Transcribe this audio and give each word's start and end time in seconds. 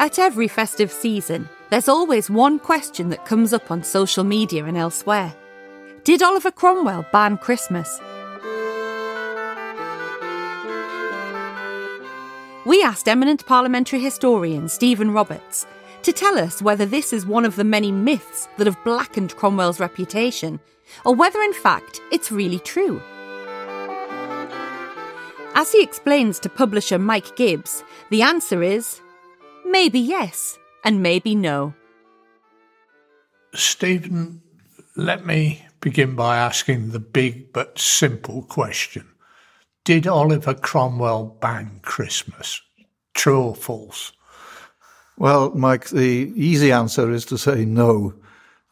At 0.00 0.18
every 0.18 0.48
festive 0.48 0.90
season, 0.90 1.46
there's 1.68 1.86
always 1.86 2.30
one 2.30 2.58
question 2.58 3.10
that 3.10 3.26
comes 3.26 3.52
up 3.52 3.70
on 3.70 3.84
social 3.84 4.24
media 4.24 4.64
and 4.64 4.74
elsewhere. 4.74 5.34
Did 6.04 6.22
Oliver 6.22 6.50
Cromwell 6.50 7.04
ban 7.12 7.36
Christmas? 7.36 8.00
We 12.64 12.82
asked 12.82 13.08
eminent 13.08 13.44
parliamentary 13.44 14.00
historian 14.00 14.70
Stephen 14.70 15.10
Roberts 15.10 15.66
to 16.00 16.14
tell 16.14 16.38
us 16.38 16.62
whether 16.62 16.86
this 16.86 17.12
is 17.12 17.26
one 17.26 17.44
of 17.44 17.56
the 17.56 17.64
many 17.64 17.92
myths 17.92 18.48
that 18.56 18.66
have 18.66 18.82
blackened 18.84 19.36
Cromwell's 19.36 19.80
reputation, 19.80 20.60
or 21.04 21.14
whether 21.14 21.42
in 21.42 21.52
fact 21.52 22.00
it's 22.10 22.32
really 22.32 22.60
true. 22.60 23.02
As 25.54 25.70
he 25.72 25.82
explains 25.82 26.38
to 26.38 26.48
publisher 26.48 26.98
Mike 26.98 27.36
Gibbs, 27.36 27.84
the 28.08 28.22
answer 28.22 28.62
is 28.62 29.02
maybe 29.70 30.00
yes 30.00 30.58
and 30.84 31.02
maybe 31.02 31.34
no. 31.34 31.74
Stephen, 33.54 34.42
let 34.96 35.26
me 35.26 35.64
begin 35.80 36.14
by 36.14 36.36
asking 36.36 36.90
the 36.90 37.00
big 37.00 37.52
but 37.52 37.78
simple 37.78 38.42
question 38.42 39.08
Did 39.84 40.06
Oliver 40.06 40.54
Cromwell 40.54 41.38
ban 41.40 41.80
Christmas? 41.82 42.60
True 43.14 43.42
or 43.42 43.54
false? 43.54 44.12
Well, 45.18 45.50
Mike, 45.54 45.90
the 45.90 46.32
easy 46.34 46.72
answer 46.72 47.10
is 47.10 47.24
to 47.26 47.36
say 47.36 47.64
no. 47.64 48.14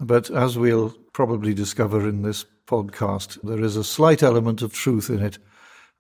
But 0.01 0.31
as 0.31 0.57
we'll 0.57 0.91
probably 1.13 1.53
discover 1.53 2.09
in 2.09 2.23
this 2.23 2.47
podcast, 2.67 3.39
there 3.43 3.63
is 3.63 3.77
a 3.77 3.85
slight 3.85 4.23
element 4.23 4.63
of 4.63 4.73
truth 4.73 5.11
in 5.11 5.21
it, 5.21 5.39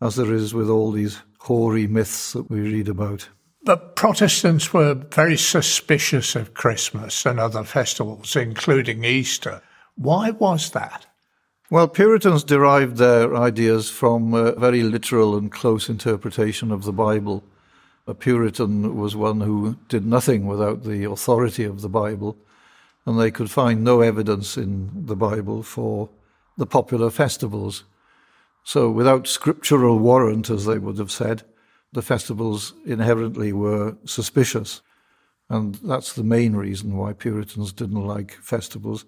as 0.01 0.17
there 0.17 0.33
is 0.33 0.55
with 0.55 0.70
all 0.70 0.92
these 0.92 1.20
hoary 1.41 1.87
myths 1.87 2.33
that 2.33 2.48
we 2.48 2.61
read 2.61 2.89
about. 2.89 3.28
But 3.62 3.97
Protestants 3.97 4.73
were 4.73 4.95
very 4.95 5.37
suspicious 5.37 6.37
of 6.37 6.55
Christmas 6.55 7.27
and 7.27 7.41
other 7.41 7.65
festivals, 7.65 8.37
including 8.37 9.05
Easter. 9.05 9.62
Why 9.97 10.31
was 10.31 10.70
that? 10.70 11.06
Well, 11.70 11.89
Puritans 11.89 12.45
derived 12.45 12.97
their 12.97 13.37
ideas 13.37 13.91
from 13.91 14.33
a 14.33 14.53
very 14.53 14.83
literal 14.83 15.37
and 15.37 15.53
close 15.53 15.91
interpretation 15.91 16.73
of 16.73 16.84
the 16.84 16.92
Bible. 16.92 17.45
A 18.06 18.15
Puritan 18.15 18.97
was 18.97 19.15
one 19.15 19.42
who 19.42 19.77
did 19.89 20.06
nothing 20.06 20.47
without 20.47 20.84
the 20.84 21.05
authority 21.05 21.65
of 21.65 21.83
the 21.83 21.91
Bible, 21.91 22.39
and 23.05 23.20
they 23.20 23.31
could 23.31 23.50
find 23.50 23.84
no 23.84 24.00
evidence 24.00 24.56
in 24.56 25.05
the 25.05 25.17
Bible 25.17 25.62
for 25.62 26.09
the 26.56 26.65
popular 26.65 27.11
festivals. 27.11 27.84
So, 28.65 28.91
without 28.91 29.27
scriptural 29.27 29.98
warrant, 29.98 30.48
as 30.48 30.65
they 30.65 30.78
would 30.78 30.97
have 30.97 31.11
said, 31.11 31.43
the 31.92 32.03
festivals 32.03 32.75
inherently 32.84 33.53
were 33.53 33.97
suspicious. 34.05 34.83
And 35.48 35.77
that's 35.77 36.12
the 36.12 36.25
main 36.25 36.55
reason 36.55 36.97
why 36.97 37.14
Puritans 37.14 37.72
didn't 37.72 38.06
like 38.06 38.33
festivals. 38.42 39.06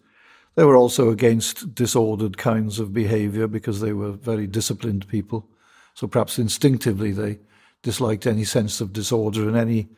They 0.54 0.64
were 0.64 0.76
also 0.76 1.10
against 1.10 1.74
disordered 1.74 2.38
kinds 2.38 2.78
of 2.78 2.92
behavior 2.92 3.46
because 3.46 3.80
they 3.80 3.92
were 3.92 4.12
very 4.12 4.46
disciplined 4.46 5.06
people. 5.08 5.48
So 5.94 6.06
perhaps 6.06 6.38
instinctively 6.38 7.12
they 7.12 7.40
disliked 7.82 8.26
any 8.26 8.44
sense 8.44 8.80
of 8.80 8.92
disorder 8.92 9.48
in 9.48 9.56
any 9.56 9.88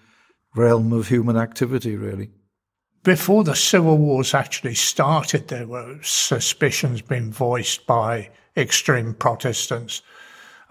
realm 0.54 0.92
of 0.92 1.08
human 1.08 1.36
activity, 1.36 1.96
really. 1.96 2.30
Before 3.02 3.42
the 3.42 3.56
civil 3.56 3.98
wars 3.98 4.34
actually 4.34 4.74
started, 4.74 5.48
there 5.48 5.66
were 5.66 5.98
suspicions 6.02 7.02
being 7.02 7.32
voiced 7.32 7.86
by 7.86 8.30
extreme 8.56 9.14
Protestants 9.14 10.02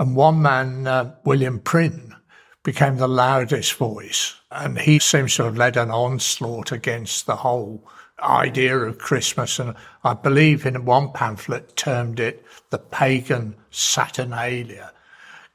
and 0.01 0.15
one 0.15 0.41
man, 0.41 0.87
uh, 0.87 1.13
William 1.25 1.59
Prynne, 1.59 2.15
became 2.63 2.97
the 2.97 3.07
loudest 3.07 3.75
voice. 3.75 4.33
And 4.49 4.79
he 4.79 4.97
seems 4.97 5.35
to 5.35 5.43
have 5.43 5.57
led 5.57 5.77
an 5.77 5.91
onslaught 5.91 6.71
against 6.71 7.27
the 7.27 7.35
whole 7.35 7.87
idea 8.19 8.75
of 8.79 8.97
Christmas. 8.97 9.59
And 9.59 9.75
I 10.03 10.15
believe 10.15 10.65
in 10.65 10.85
one 10.85 11.11
pamphlet 11.11 11.75
termed 11.75 12.19
it 12.19 12.43
the 12.71 12.79
pagan 12.79 13.55
Saturnalia. 13.69 14.91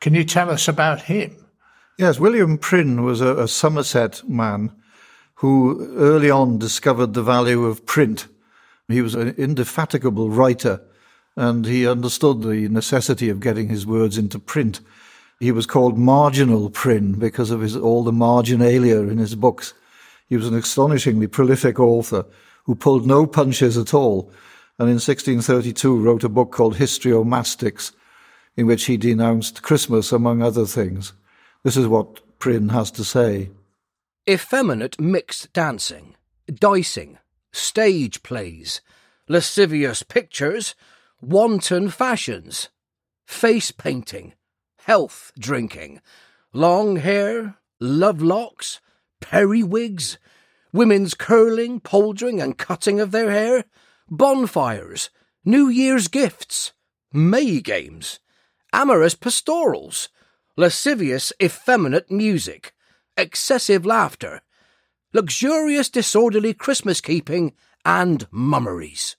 Can 0.01 0.15
you 0.15 0.23
tell 0.23 0.49
us 0.49 0.69
about 0.69 1.03
him? 1.03 1.45
Yes, 1.99 2.21
William 2.21 2.57
Prynne 2.57 3.03
was 3.03 3.21
a, 3.21 3.37
a 3.39 3.49
Somerset 3.49 4.23
man 4.29 4.71
who 5.35 5.93
early 5.97 6.31
on 6.31 6.61
discovered 6.61 7.15
the 7.15 7.23
value 7.25 7.65
of 7.65 7.85
print. 7.85 8.29
He 8.87 9.03
was 9.03 9.17
an 9.17 9.35
indefatigable 9.37 10.31
writer 10.31 10.83
and 11.37 11.67
he 11.67 11.87
understood 11.87 12.43
the 12.43 12.69
necessity 12.69 13.29
of 13.29 13.41
getting 13.41 13.69
his 13.69 13.87
words 13.87 14.17
into 14.17 14.39
print. 14.39 14.81
He 15.39 15.53
was 15.53 15.67
called 15.67 15.99
Marginal 15.99 16.71
Prynne 16.71 17.13
because 17.13 17.51
of 17.51 17.61
his, 17.61 17.77
all 17.77 18.03
the 18.03 18.13
marginalia 18.13 19.01
in 19.03 19.19
his 19.19 19.35
books. 19.35 19.75
He 20.29 20.37
was 20.37 20.49
an 20.49 20.55
astonishingly 20.55 21.27
prolific 21.27 21.79
author 21.79 22.25
who 22.65 22.75
pulled 22.75 23.07
no 23.07 23.27
punches 23.27 23.77
at 23.77 23.95
all, 23.95 24.33
and 24.79 24.89
in 24.89 24.95
1632 24.95 25.97
wrote 25.97 26.25
a 26.25 26.29
book 26.29 26.53
called 26.53 26.77
Histriomastix, 26.77 27.93
in 28.57 28.67
which 28.67 28.87
he 28.87 28.97
denounced 28.97 29.63
Christmas, 29.63 30.11
among 30.13 30.43
other 30.43 30.65
things. 30.65 31.13
This 31.63 31.77
is 31.77 31.87
what 31.87 32.39
Prynne 32.39 32.71
has 32.71 32.91
to 32.93 33.05
say. 33.05 33.51
Effeminate 34.29 34.99
mixed 35.01 35.53
dancing, 35.53 36.17
dicing, 36.53 37.19
stage 37.53 38.23
plays, 38.23 38.81
lascivious 39.29 40.03
pictures, 40.03 40.75
wanton 41.21 41.89
fashions, 41.91 42.69
face 43.27 43.71
painting, 43.71 44.35
health 44.79 45.33
drinking, 45.39 46.01
long 46.53 46.97
hair, 46.97 47.57
love 47.81 48.23
locks, 48.23 48.81
periwigs, 49.21 50.19
women's 50.73 51.15
curling, 51.15 51.81
poldering, 51.81 52.41
and 52.41 52.59
cutting 52.59 53.01
of 53.01 53.11
their 53.11 53.31
hair, 53.31 53.65
bonfires, 54.09 55.11
New 55.45 55.69
Year's 55.69 56.09
gifts, 56.09 56.73
May 57.13 57.61
games, 57.61 58.21
amorous 58.73 59.15
pastorals, 59.15 60.09
lascivious 60.57 61.33
effeminate 61.43 62.11
music, 62.11 62.75
excessive 63.17 63.87
laughter, 63.87 64.43
luxurious 65.15 65.89
disorderly 65.89 66.53
Christmas 66.53 67.01
keeping, 67.01 67.55
and 67.85 68.27
mummeries. 68.31 69.17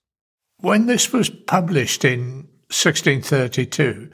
When 0.59 0.87
this 0.87 1.13
was 1.13 1.29
published 1.29 2.03
in 2.03 2.47
1632, 2.69 4.09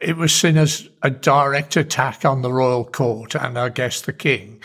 it 0.00 0.16
was 0.16 0.34
seen 0.34 0.56
as 0.56 0.88
a 1.02 1.10
direct 1.10 1.76
attack 1.76 2.24
on 2.24 2.42
the 2.42 2.52
royal 2.52 2.84
court 2.84 3.36
and 3.36 3.56
I 3.56 3.68
guess 3.68 4.00
the 4.00 4.12
king, 4.12 4.60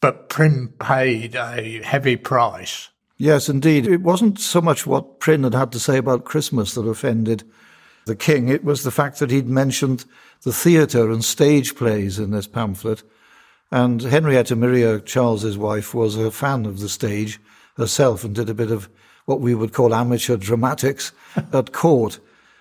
but 0.00 0.28
Prynne 0.28 0.74
paid 0.80 1.36
a 1.36 1.80
heavy 1.84 2.16
price. 2.16 2.88
Yes, 3.16 3.48
indeed. 3.48 3.86
It 3.86 4.02
wasn't 4.02 4.40
so 4.40 4.60
much 4.60 4.84
what 4.84 5.20
Prynne 5.20 5.44
had 5.44 5.54
had 5.54 5.70
to 5.72 5.78
say 5.78 5.96
about 5.96 6.24
Christmas 6.24 6.74
that 6.74 6.88
offended 6.88 7.44
the 8.06 8.16
king. 8.16 8.48
It 8.48 8.64
was 8.64 8.82
the 8.82 8.90
fact 8.90 9.20
that 9.20 9.30
he'd 9.30 9.46
mentioned 9.46 10.04
the 10.42 10.52
theatre 10.52 11.08
and 11.08 11.24
stage 11.24 11.76
plays 11.76 12.18
in 12.18 12.32
this 12.32 12.48
pamphlet. 12.48 13.04
And 13.70 14.02
Henrietta 14.02 14.56
Maria, 14.56 15.00
Charles's 15.00 15.56
wife, 15.56 15.94
was 15.94 16.16
a 16.16 16.32
fan 16.32 16.66
of 16.66 16.80
the 16.80 16.88
stage 16.88 17.40
herself 17.76 18.24
and 18.24 18.34
did 18.34 18.50
a 18.50 18.54
bit 18.54 18.72
of 18.72 18.88
what 19.26 19.40
we 19.40 19.54
would 19.54 19.72
call 19.72 19.94
amateur 19.94 20.36
dramatics 20.36 21.12
at 21.52 21.72
court. 21.72 22.18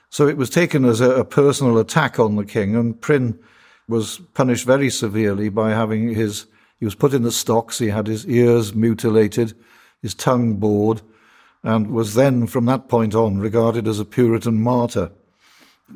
So 0.09 0.28
it 0.28 0.38
was 0.38 0.50
taken 0.50 0.85
as 0.85 1.01
a, 1.01 1.12
a, 1.12 1.25
personal 1.25 1.78
attack 1.79 2.19
on 2.19 2.35
the 2.35 2.46
king, 2.46 2.75
and 2.75 3.00
Prynne 3.00 3.38
was 3.88 4.19
punished 4.34 4.66
very 4.66 4.90
severely 4.90 5.50
by 5.50 5.72
having 5.72 6.13
his, 6.13 6.46
he 6.79 6.85
was 6.85 6.96
put 6.96 7.13
in 7.13 7.24
the 7.24 7.31
stocks, 7.31 7.79
he 7.79 7.88
had 7.88 8.07
his 8.07 8.25
ears 8.28 8.75
mutilated, 8.75 9.53
his 10.01 10.13
tongue 10.13 10.56
bored, 10.56 11.01
and 11.63 11.91
was 11.91 12.13
then, 12.13 12.46
from 12.46 12.66
that 12.66 12.90
point 12.90 13.16
on, 13.16 13.40
regarded 13.40 13.88
as 13.88 14.00
a 14.00 14.06
Puritan 14.06 14.62
martyr, 14.62 15.12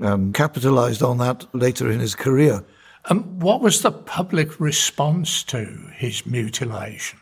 and 0.01 0.33
capitalized 0.33 1.03
on 1.03 1.17
that 1.19 1.45
later 1.53 1.91
in 1.91 1.99
his 1.99 2.15
career. 2.15 2.63
And 3.09 3.41
what 3.41 3.61
was 3.61 3.81
the 3.81 3.91
public 3.91 4.59
response 4.59 5.43
to 5.43 5.91
his 5.95 6.25
mutilation? 6.25 7.19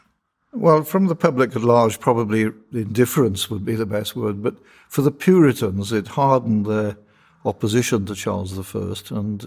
Well, 0.56 0.84
from 0.84 1.08
the 1.08 1.16
public 1.18 1.54
at 1.54 1.64
large, 1.64 2.00
probably 2.00 2.50
indifference 2.72 3.50
would 3.50 3.66
be 3.66 3.76
the 3.76 3.86
best 3.86 4.16
word, 4.16 4.42
but 4.42 4.56
for 4.88 5.02
the 5.02 5.12
Puritans, 5.12 5.92
it 5.92 6.08
hardened 6.08 6.66
their 6.66 6.96
opposition 7.44 8.06
to 8.06 8.16
Charles 8.16 8.58
I, 8.58 9.16
and 9.16 9.46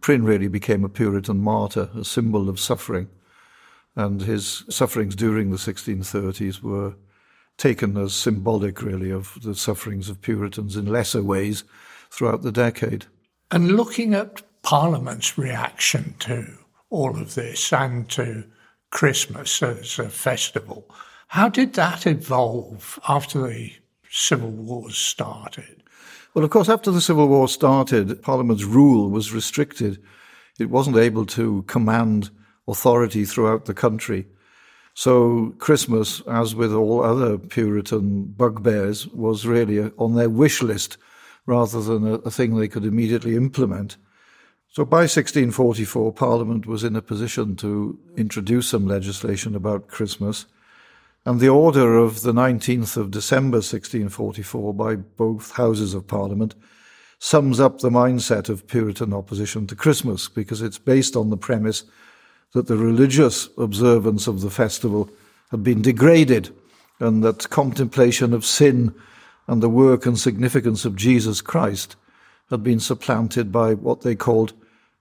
Prynne 0.00 0.24
really 0.24 0.48
became 0.48 0.84
a 0.84 0.88
Puritan 0.88 1.40
martyr, 1.40 1.90
a 1.94 2.02
symbol 2.02 2.48
of 2.48 2.58
suffering. 2.58 3.10
And 3.94 4.22
his 4.22 4.64
sufferings 4.70 5.14
during 5.14 5.50
the 5.50 5.58
1630s 5.58 6.62
were 6.62 6.94
taken 7.58 7.98
as 7.98 8.14
symbolic, 8.14 8.80
really, 8.80 9.10
of 9.10 9.38
the 9.42 9.54
sufferings 9.54 10.08
of 10.08 10.22
Puritans 10.22 10.76
in 10.76 10.86
lesser 10.86 11.22
ways 11.22 11.64
throughout 12.10 12.40
the 12.40 12.52
decade. 12.52 13.04
And 13.50 13.72
looking 13.72 14.14
at 14.14 14.42
Parliament's 14.62 15.36
reaction 15.36 16.14
to 16.20 16.58
all 16.88 17.20
of 17.20 17.34
this 17.34 17.70
and 17.70 18.08
to 18.10 18.44
Christmas 18.90 19.62
as 19.62 19.98
a 19.98 20.08
festival. 20.08 20.88
How 21.28 21.48
did 21.48 21.74
that 21.74 22.06
evolve 22.06 22.98
after 23.08 23.46
the 23.46 23.72
civil 24.10 24.50
wars 24.50 24.96
started? 24.96 25.82
Well, 26.34 26.44
of 26.44 26.50
course, 26.50 26.68
after 26.68 26.90
the 26.90 27.00
Civil 27.00 27.26
War 27.28 27.48
started, 27.48 28.22
Parliament's 28.22 28.64
rule 28.64 29.10
was 29.10 29.32
restricted. 29.32 30.00
It 30.60 30.70
wasn't 30.70 30.96
able 30.96 31.26
to 31.26 31.62
command 31.62 32.30
authority 32.68 33.24
throughout 33.24 33.64
the 33.64 33.74
country. 33.74 34.26
So 34.94 35.54
Christmas, 35.58 36.20
as 36.28 36.54
with 36.54 36.72
all 36.72 37.02
other 37.02 37.38
Puritan 37.38 38.26
bugbears, 38.26 39.08
was 39.08 39.46
really 39.46 39.90
on 39.98 40.14
their 40.14 40.30
wish 40.30 40.62
list 40.62 40.96
rather 41.46 41.80
than 41.80 42.06
a, 42.06 42.14
a 42.14 42.30
thing 42.30 42.54
they 42.54 42.68
could 42.68 42.84
immediately 42.84 43.34
implement. 43.34 43.96
So 44.70 44.84
by 44.84 45.00
1644, 45.00 46.12
Parliament 46.12 46.66
was 46.66 46.84
in 46.84 46.94
a 46.94 47.02
position 47.02 47.56
to 47.56 47.98
introduce 48.16 48.68
some 48.68 48.86
legislation 48.86 49.56
about 49.56 49.88
Christmas. 49.88 50.44
And 51.24 51.40
the 51.40 51.48
order 51.48 51.96
of 51.96 52.20
the 52.20 52.32
19th 52.32 52.96
of 52.96 53.10
December 53.10 53.56
1644 53.56 54.74
by 54.74 54.96
both 54.96 55.52
Houses 55.52 55.94
of 55.94 56.06
Parliament 56.06 56.54
sums 57.18 57.58
up 57.58 57.78
the 57.78 57.90
mindset 57.90 58.48
of 58.48 58.68
Puritan 58.68 59.12
opposition 59.12 59.66
to 59.66 59.74
Christmas 59.74 60.28
because 60.28 60.62
it's 60.62 60.78
based 60.78 61.16
on 61.16 61.30
the 61.30 61.36
premise 61.36 61.84
that 62.52 62.66
the 62.66 62.76
religious 62.76 63.48
observance 63.58 64.26
of 64.26 64.42
the 64.42 64.50
festival 64.50 65.10
had 65.50 65.62
been 65.62 65.82
degraded 65.82 66.54
and 67.00 67.24
that 67.24 67.48
contemplation 67.50 68.32
of 68.32 68.44
sin 68.44 68.94
and 69.46 69.62
the 69.62 69.68
work 69.68 70.06
and 70.06 70.18
significance 70.18 70.84
of 70.84 70.94
Jesus 70.94 71.40
Christ 71.40 71.96
had 72.50 72.62
been 72.62 72.80
supplanted 72.80 73.52
by 73.52 73.74
what 73.74 74.02
they 74.02 74.14
called, 74.14 74.52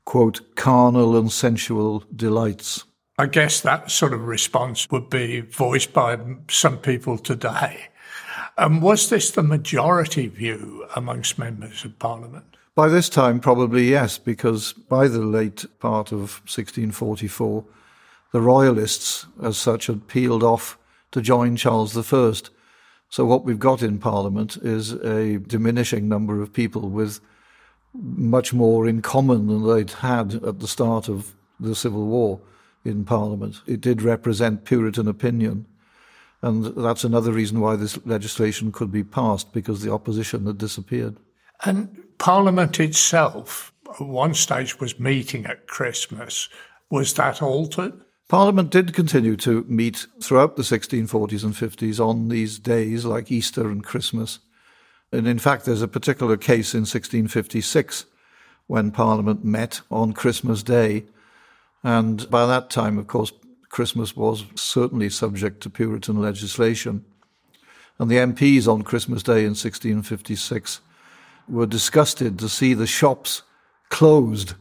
quote, 0.06 0.56
carnal 0.56 1.18
and 1.18 1.32
sensual 1.32 2.04
delights. 2.16 2.84
I 3.18 3.26
guess 3.26 3.62
that 3.62 3.90
sort 3.90 4.14
of 4.14 4.22
response 4.28 4.88
would 4.92 5.10
be 5.10 5.42
voiced 5.42 5.94
by 5.94 6.20
some 6.50 6.78
people 6.78 7.18
today. 7.18 7.88
And 8.58 8.82
was 8.82 9.10
this 9.10 9.32
the 9.32 9.44
majority 9.44 10.28
view 10.28 10.86
amongst 10.96 11.40
members 11.40 11.86
of 11.86 11.98
Parliament? 12.00 12.46
By 12.76 12.90
this 12.90 13.10
time, 13.10 13.40
probably 13.40 13.90
yes, 13.90 14.18
because 14.18 14.74
by 14.74 15.08
the 15.08 15.20
late 15.20 15.66
part 15.80 16.12
of 16.12 16.42
1644, 16.46 17.66
the 18.34 18.42
royalists, 18.42 19.26
as 19.42 19.58
such, 19.58 19.88
had 19.88 20.08
peeled 20.08 20.44
off 20.44 20.78
to 21.12 21.22
join 21.22 21.56
Charles 21.56 21.98
I. 21.98 22.34
So 23.10 23.26
what 23.26 23.46
we've 23.46 23.58
got 23.58 23.82
in 23.82 23.98
Parliament 23.98 24.58
is 24.58 24.92
a 24.92 25.40
diminishing 25.40 26.08
number 26.08 26.42
of 26.42 26.54
people 26.54 26.90
with 26.90 27.20
much 27.94 28.54
more 28.54 28.88
in 28.88 29.02
common 29.02 29.48
than 29.48 29.68
they'd 29.68 29.92
had 29.92 30.36
at 30.44 30.60
the 30.60 30.68
start 30.68 31.10
of 31.10 31.34
the 31.60 31.76
Civil 31.76 32.06
War 32.06 32.40
in 32.86 33.04
Parliament. 33.04 33.62
It 33.66 33.82
did 33.82 34.02
represent 34.02 34.66
Puritan 34.66 35.08
opinion. 35.08 35.66
And 36.42 36.66
that's 36.66 37.04
another 37.04 37.32
reason 37.32 37.60
why 37.60 37.76
this 37.76 37.98
legislation 38.06 38.72
could 38.72 38.92
be 38.92 39.04
passed, 39.04 39.54
because 39.54 39.82
the 39.82 39.92
opposition 39.92 40.46
had 40.46 40.60
disappeared. 40.60 41.18
And 41.66 42.04
Parliament 42.20 42.80
itself, 42.80 43.74
at 43.90 44.06
one 44.06 44.36
stage, 44.36 44.80
was 44.80 45.00
meeting 45.00 45.48
at 45.48 45.68
Christmas. 45.68 46.48
Was 46.92 47.14
that 47.16 47.42
altered? 47.42 47.94
Parliament 48.30 48.70
did 48.70 48.94
continue 48.94 49.36
to 49.38 49.64
meet 49.68 50.06
throughout 50.22 50.58
the 50.58 50.62
1640s 50.62 51.44
and 51.44 51.54
50s 51.54 52.00
on 52.00 52.28
these 52.28 52.60
days 52.60 53.06
like 53.06 53.32
Easter 53.32 53.70
and 53.70 53.84
Christmas. 53.84 54.40
And 55.12 55.28
in 55.28 55.40
fact, 55.40 55.66
there's 55.66 55.82
a 55.82 55.88
particular 55.88 56.38
case 56.38 56.74
in 56.74 56.82
1656 56.82 58.06
when 58.68 58.92
Parliament 58.92 59.44
met 59.44 59.82
on 59.90 60.14
Christmas 60.14 60.64
Day. 60.64 61.06
And 61.84 62.30
by 62.30 62.46
that 62.46 62.70
time, 62.70 62.98
of 62.98 63.08
course, 63.08 63.32
Christmas 63.70 64.16
was 64.16 64.46
certainly 64.56 65.10
subject 65.10 65.62
to 65.62 65.70
Puritan 65.70 66.22
legislation. 66.22 67.06
And 68.00 68.12
the 68.12 68.18
MPs 68.18 68.68
on 68.68 68.84
Christmas 68.84 69.24
Day 69.24 69.40
in 69.40 69.56
1656 69.56 70.82
were 71.48 71.66
disgusted 71.66 72.38
to 72.40 72.50
see 72.50 72.74
the 72.74 72.88
shops 72.88 73.44
closed 73.90 74.54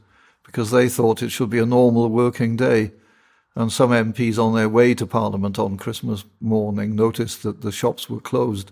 because 0.44 0.70
they 0.70 0.88
thought 0.88 1.22
it 1.22 1.30
should 1.30 1.50
be 1.50 1.58
a 1.58 1.66
normal 1.66 2.08
working 2.08 2.56
day. 2.56 2.92
And 3.54 3.72
some 3.72 3.90
MPs 3.90 4.38
on 4.38 4.54
their 4.54 4.68
way 4.68 4.94
to 4.94 5.06
Parliament 5.06 5.58
on 5.58 5.76
Christmas 5.76 6.24
morning 6.40 6.94
noticed 6.94 7.42
that 7.42 7.62
the 7.62 7.72
shops 7.72 8.08
were 8.08 8.20
closed, 8.20 8.70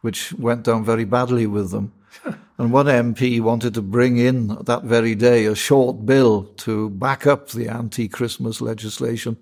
which 0.00 0.32
went 0.34 0.64
down 0.64 0.84
very 0.84 1.04
badly 1.04 1.46
with 1.46 1.70
them. 1.70 1.92
and 2.58 2.72
one 2.72 2.86
MP 2.86 3.40
wanted 3.40 3.74
to 3.74 3.82
bring 3.82 4.16
in 4.16 4.48
that 4.64 4.84
very 4.84 5.14
day 5.14 5.46
a 5.46 5.54
short 5.54 6.06
bill 6.06 6.44
to 6.58 6.90
back 6.90 7.26
up 7.26 7.48
the 7.48 7.68
anti 7.68 8.08
Christmas 8.08 8.60
legislation. 8.60 9.36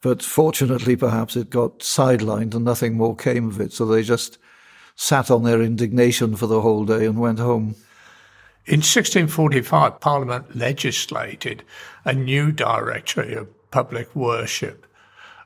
But 0.00 0.22
fortunately, 0.22 0.96
perhaps 0.96 1.34
it 1.34 1.48
got 1.48 1.78
sidelined 1.78 2.54
and 2.54 2.64
nothing 2.64 2.94
more 2.96 3.16
came 3.16 3.48
of 3.48 3.60
it. 3.60 3.72
So 3.72 3.86
they 3.86 4.02
just 4.02 4.38
sat 4.96 5.30
on 5.30 5.44
their 5.44 5.62
indignation 5.62 6.36
for 6.36 6.46
the 6.46 6.60
whole 6.60 6.84
day 6.84 7.06
and 7.06 7.18
went 7.18 7.38
home. 7.38 7.74
In 8.66 8.80
1645, 8.80 10.00
Parliament 10.00 10.56
legislated 10.56 11.62
a 12.04 12.14
new 12.14 12.50
directory 12.50 13.34
of 13.34 13.70
public 13.70 14.14
worship 14.14 14.86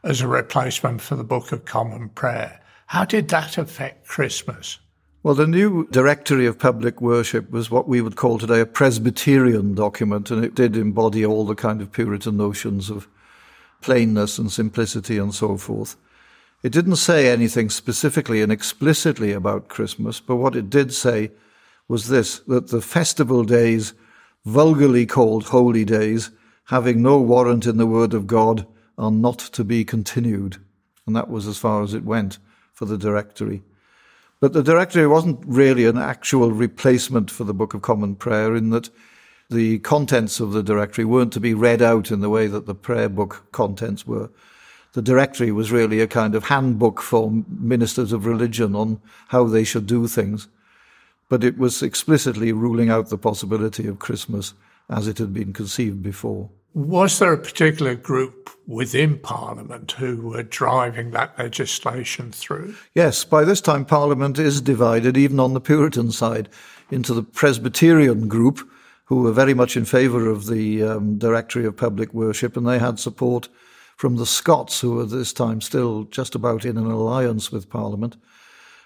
as 0.04 0.20
a 0.20 0.28
replacement 0.28 1.00
for 1.00 1.16
the 1.16 1.24
Book 1.24 1.50
of 1.50 1.64
Common 1.64 2.10
Prayer. 2.10 2.60
How 2.88 3.04
did 3.04 3.28
that 3.28 3.58
affect 3.58 4.08
Christmas? 4.08 4.78
Well, 5.22 5.34
the 5.34 5.46
new 5.46 5.86
Directory 5.88 6.46
of 6.46 6.58
Public 6.58 7.02
Worship 7.02 7.50
was 7.50 7.70
what 7.70 7.86
we 7.86 8.00
would 8.00 8.16
call 8.16 8.38
today 8.38 8.60
a 8.60 8.66
Presbyterian 8.66 9.74
document, 9.74 10.30
and 10.30 10.42
it 10.42 10.54
did 10.54 10.74
embody 10.74 11.24
all 11.24 11.44
the 11.44 11.54
kind 11.54 11.82
of 11.82 11.92
Puritan 11.92 12.38
notions 12.38 12.88
of 12.88 13.06
plainness 13.82 14.38
and 14.38 14.50
simplicity 14.50 15.18
and 15.18 15.34
so 15.34 15.58
forth. 15.58 15.96
It 16.62 16.72
didn't 16.72 16.96
say 16.96 17.28
anything 17.30 17.68
specifically 17.68 18.40
and 18.40 18.50
explicitly 18.50 19.32
about 19.32 19.68
Christmas, 19.68 20.18
but 20.18 20.36
what 20.36 20.56
it 20.56 20.70
did 20.70 20.94
say 20.94 21.30
was 21.88 22.08
this 22.08 22.38
that 22.48 22.68
the 22.68 22.80
festival 22.80 23.44
days, 23.44 23.92
vulgarly 24.46 25.04
called 25.04 25.48
holy 25.48 25.84
days, 25.84 26.30
having 26.64 27.02
no 27.02 27.20
warrant 27.20 27.66
in 27.66 27.76
the 27.76 27.86
Word 27.86 28.14
of 28.14 28.26
God, 28.26 28.66
are 28.96 29.10
not 29.10 29.40
to 29.40 29.62
be 29.62 29.84
continued. 29.84 30.56
And 31.06 31.14
that 31.14 31.28
was 31.28 31.46
as 31.46 31.58
far 31.58 31.82
as 31.82 31.92
it 31.92 32.02
went 32.02 32.38
for 32.78 32.84
the 32.84 32.96
directory. 32.96 33.60
But 34.38 34.52
the 34.52 34.62
directory 34.62 35.08
wasn't 35.08 35.40
really 35.44 35.84
an 35.84 35.98
actual 35.98 36.52
replacement 36.52 37.28
for 37.28 37.42
the 37.42 37.52
Book 37.52 37.74
of 37.74 37.82
Common 37.82 38.14
Prayer 38.14 38.54
in 38.54 38.70
that 38.70 38.88
the 39.50 39.80
contents 39.80 40.38
of 40.38 40.52
the 40.52 40.62
directory 40.62 41.04
weren't 41.04 41.32
to 41.32 41.40
be 41.40 41.54
read 41.54 41.82
out 41.82 42.12
in 42.12 42.20
the 42.20 42.30
way 42.30 42.46
that 42.46 42.66
the 42.66 42.76
prayer 42.76 43.08
book 43.08 43.46
contents 43.50 44.06
were 44.06 44.30
the 44.92 45.02
directory 45.02 45.50
was 45.50 45.72
really 45.72 46.00
a 46.00 46.06
kind 46.06 46.36
of 46.36 46.44
handbook 46.44 47.00
for 47.00 47.32
ministers 47.48 48.12
of 48.12 48.26
religion 48.26 48.76
on 48.76 49.00
how 49.28 49.44
they 49.44 49.64
should 49.64 49.86
do 49.86 50.06
things. 50.06 50.46
But 51.28 51.42
it 51.42 51.58
was 51.58 51.82
explicitly 51.82 52.52
ruling 52.52 52.90
out 52.90 53.08
the 53.08 53.18
possibility 53.18 53.88
of 53.88 53.98
Christmas 53.98 54.54
as 54.88 55.08
it 55.08 55.18
had 55.18 55.34
been 55.34 55.52
conceived 55.52 56.00
before. 56.00 56.48
Was 56.74 57.18
there 57.18 57.32
a 57.32 57.38
particular 57.38 57.94
group 57.94 58.50
within 58.66 59.18
Parliament 59.18 59.92
who 59.92 60.28
were 60.28 60.42
driving 60.42 61.10
that 61.10 61.38
legislation 61.38 62.30
through? 62.30 62.74
Yes, 62.94 63.24
by 63.24 63.44
this 63.44 63.60
time 63.60 63.84
Parliament 63.84 64.38
is 64.38 64.60
divided, 64.60 65.16
even 65.16 65.40
on 65.40 65.54
the 65.54 65.60
Puritan 65.60 66.12
side, 66.12 66.48
into 66.90 67.14
the 67.14 67.22
Presbyterian 67.22 68.28
group, 68.28 68.68
who 69.06 69.22
were 69.22 69.32
very 69.32 69.54
much 69.54 69.76
in 69.76 69.86
favour 69.86 70.28
of 70.28 70.46
the 70.46 70.82
um, 70.82 71.16
Directory 71.16 71.64
of 71.64 71.76
Public 71.76 72.12
Worship, 72.12 72.56
and 72.56 72.68
they 72.68 72.78
had 72.78 72.98
support 72.98 73.48
from 73.96 74.16
the 74.16 74.26
Scots, 74.26 74.80
who 74.80 74.96
were 74.96 75.06
this 75.06 75.32
time 75.32 75.62
still 75.62 76.04
just 76.04 76.34
about 76.34 76.66
in 76.66 76.76
an 76.76 76.86
alliance 76.86 77.50
with 77.50 77.70
Parliament. 77.70 78.16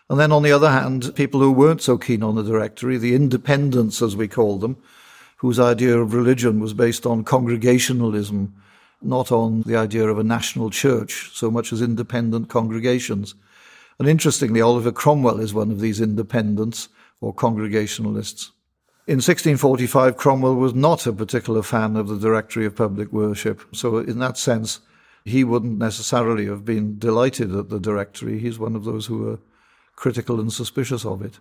And 0.09 0.21
then 0.21 0.31
on 0.31 0.43
the 0.43 0.53
other 0.53 0.71
hand, 0.71 1.15
people 1.17 1.41
who 1.41 1.51
weren't 1.51 1.83
so 1.83 1.99
keen 1.99 2.23
on 2.23 2.37
the 2.37 2.45
Directory, 2.45 2.99
the 2.99 3.15
independents 3.17 4.01
as 4.01 4.15
we 4.15 4.29
call 4.29 4.59
them, 4.59 4.77
whose 5.43 5.59
idea 5.59 5.99
of 5.99 6.15
religion 6.15 6.61
was 6.61 6.73
based 6.73 7.05
on 7.05 7.25
congregationalism, 7.25 8.55
not 9.03 9.33
on 9.33 9.63
the 9.63 9.75
idea 9.75 10.07
of 10.07 10.17
a 10.17 10.23
national 10.23 10.71
church 10.71 11.33
so 11.35 11.51
much 11.51 11.73
as 11.73 11.83
independent 11.83 12.49
congregations. 12.49 13.35
And 13.99 14.09
interestingly, 14.09 14.61
Oliver 14.61 14.93
Cromwell 14.93 15.41
is 15.41 15.53
one 15.53 15.73
of 15.73 15.81
these 15.81 16.01
independents 16.01 16.89
or 17.21 17.35
congregationalists. 17.35 18.53
In 19.09 19.17
1645, 19.17 20.17
Cromwell 20.17 20.55
was 20.55 20.75
not 20.75 21.09
a 21.09 21.13
particular 21.13 21.65
fan 21.65 21.97
of 21.97 22.07
the 22.07 22.21
Directory 22.21 22.65
of 22.65 22.77
Public 22.77 23.13
Worship. 23.13 23.63
So, 23.73 23.99
in 23.99 24.21
that 24.21 24.39
sense, 24.39 24.79
he 25.25 25.43
wouldn't 25.43 25.77
necessarily 25.77 26.47
have 26.47 26.65
been 26.65 27.01
delighted 27.01 27.53
at 27.53 27.69
the 27.69 27.81
directory. 27.81 28.39
He's 28.39 28.61
one 28.61 28.77
of 28.77 28.85
those 28.85 29.07
who 29.07 29.19
were 29.19 29.41
critical 29.97 30.39
and 30.39 30.53
suspicious 30.53 31.05
of 31.05 31.21
it 31.21 31.41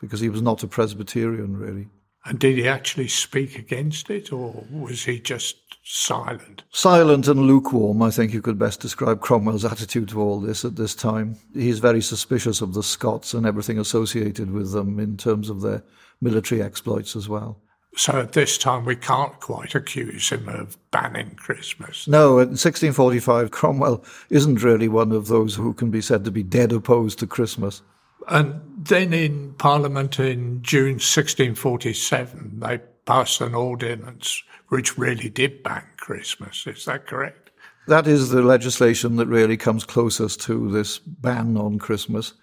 because 0.00 0.20
he 0.20 0.30
was 0.30 0.40
not 0.40 0.62
a 0.62 0.66
Presbyterian, 0.66 1.58
really. 1.58 1.90
And 2.24 2.38
did 2.38 2.56
he 2.56 2.68
actually 2.68 3.08
speak 3.08 3.58
against 3.58 4.08
it, 4.08 4.32
or 4.32 4.64
was 4.70 5.04
he 5.04 5.18
just 5.18 5.56
silent? 5.84 6.62
Silent 6.70 7.26
and 7.26 7.40
lukewarm, 7.40 8.00
I 8.00 8.10
think 8.10 8.32
you 8.32 8.40
could 8.40 8.58
best 8.58 8.80
describe 8.80 9.20
Cromwell's 9.20 9.64
attitude 9.64 10.08
to 10.10 10.20
all 10.20 10.40
this 10.40 10.64
at 10.64 10.76
this 10.76 10.94
time. 10.94 11.36
He's 11.52 11.80
very 11.80 12.00
suspicious 12.00 12.60
of 12.60 12.74
the 12.74 12.82
Scots 12.82 13.34
and 13.34 13.44
everything 13.44 13.78
associated 13.78 14.52
with 14.52 14.72
them 14.72 15.00
in 15.00 15.16
terms 15.16 15.50
of 15.50 15.60
their 15.62 15.82
military 16.20 16.62
exploits 16.62 17.16
as 17.16 17.28
well. 17.28 17.60
So 17.94 18.20
at 18.20 18.32
this 18.32 18.56
time, 18.56 18.86
we 18.86 18.96
can't 18.96 19.38
quite 19.40 19.74
accuse 19.74 20.30
him 20.30 20.48
of 20.48 20.78
banning 20.92 21.34
Christmas. 21.34 22.08
No, 22.08 22.38
in 22.38 22.50
1645, 22.50 23.50
Cromwell 23.50 24.02
isn't 24.30 24.62
really 24.62 24.88
one 24.88 25.12
of 25.12 25.26
those 25.26 25.56
who 25.56 25.74
can 25.74 25.90
be 25.90 26.00
said 26.00 26.24
to 26.24 26.30
be 26.30 26.42
dead 26.42 26.72
opposed 26.72 27.18
to 27.18 27.26
Christmas. 27.26 27.82
And 28.28 28.60
then 28.76 29.12
in 29.12 29.54
Parliament 29.54 30.18
in 30.18 30.62
June 30.62 30.94
1647, 30.94 32.60
they 32.60 32.80
passed 33.04 33.40
an 33.40 33.54
ordinance 33.54 34.42
which 34.68 34.96
really 34.96 35.28
did 35.28 35.62
ban 35.62 35.84
Christmas. 35.96 36.66
Is 36.66 36.84
that 36.86 37.06
correct? 37.06 37.50
That 37.88 38.06
is 38.06 38.30
the 38.30 38.42
legislation 38.42 39.16
that 39.16 39.26
really 39.26 39.56
comes 39.56 39.84
closest 39.84 40.40
to 40.42 40.70
this 40.70 40.98
ban 40.98 41.56
on 41.56 41.78
Christmas. 41.78 42.34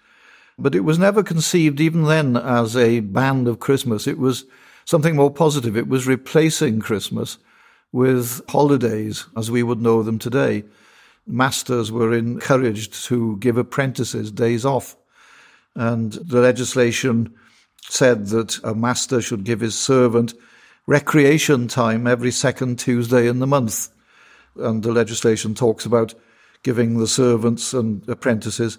But 0.58 0.74
it 0.74 0.80
was 0.80 0.98
never 0.98 1.22
conceived, 1.22 1.80
even 1.80 2.04
then, 2.04 2.36
as 2.36 2.76
a 2.76 3.00
ban 3.00 3.46
of 3.46 3.60
Christmas. 3.60 4.06
It 4.06 4.18
was 4.18 4.44
something 4.84 5.16
more 5.16 5.30
positive. 5.30 5.76
It 5.76 5.88
was 5.88 6.06
replacing 6.06 6.80
Christmas 6.80 7.38
with 7.92 8.42
holidays 8.48 9.26
as 9.36 9.50
we 9.50 9.62
would 9.62 9.80
know 9.80 10.02
them 10.02 10.18
today. 10.18 10.64
Masters 11.26 11.90
were 11.90 12.12
encouraged 12.12 12.92
to 13.06 13.38
give 13.38 13.56
apprentices 13.56 14.30
days 14.30 14.64
off. 14.64 14.96
And 15.74 16.12
the 16.12 16.40
legislation 16.40 17.34
said 17.88 18.26
that 18.28 18.62
a 18.64 18.74
master 18.74 19.20
should 19.20 19.44
give 19.44 19.60
his 19.60 19.78
servant 19.78 20.34
recreation 20.86 21.68
time 21.68 22.06
every 22.06 22.30
second 22.30 22.78
Tuesday 22.78 23.28
in 23.28 23.38
the 23.38 23.46
month. 23.46 23.88
And 24.56 24.82
the 24.82 24.92
legislation 24.92 25.54
talks 25.54 25.84
about 25.84 26.14
giving 26.62 26.98
the 26.98 27.06
servants 27.06 27.72
and 27.72 28.06
apprentices, 28.08 28.78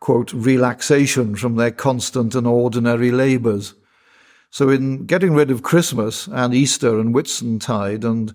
quote, 0.00 0.32
relaxation 0.32 1.34
from 1.34 1.56
their 1.56 1.70
constant 1.70 2.34
and 2.34 2.46
ordinary 2.46 3.10
labours. 3.10 3.74
So 4.50 4.70
in 4.70 5.06
getting 5.06 5.34
rid 5.34 5.50
of 5.50 5.62
Christmas 5.62 6.26
and 6.28 6.54
Easter 6.54 6.98
and 6.98 7.14
Whitsuntide 7.14 8.04
and 8.04 8.34